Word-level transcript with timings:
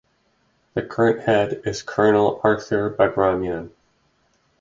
The 0.73 0.81
current 0.81 1.25
head 1.27 1.61
is 1.63 1.83
Colonel 1.83 2.41
Arthur 2.43 2.89
Baghramyan. 2.89 3.69